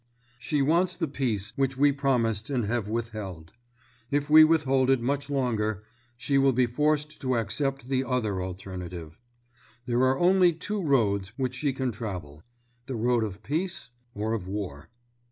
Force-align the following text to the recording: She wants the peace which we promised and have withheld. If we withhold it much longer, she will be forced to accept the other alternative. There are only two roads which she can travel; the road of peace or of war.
She 0.39 0.63
wants 0.63 0.97
the 0.97 1.07
peace 1.07 1.53
which 1.55 1.77
we 1.77 1.91
promised 1.91 2.49
and 2.49 2.65
have 2.65 2.89
withheld. 2.89 3.53
If 4.09 4.31
we 4.31 4.43
withhold 4.43 4.89
it 4.89 4.99
much 4.99 5.29
longer, 5.29 5.83
she 6.17 6.39
will 6.39 6.53
be 6.53 6.65
forced 6.65 7.21
to 7.21 7.35
accept 7.35 7.87
the 7.87 8.03
other 8.03 8.41
alternative. 8.41 9.19
There 9.85 10.01
are 10.01 10.17
only 10.17 10.53
two 10.53 10.81
roads 10.81 11.33
which 11.37 11.53
she 11.53 11.71
can 11.71 11.91
travel; 11.91 12.41
the 12.87 12.95
road 12.95 13.23
of 13.23 13.43
peace 13.43 13.91
or 14.15 14.33
of 14.33 14.47
war. 14.47 14.89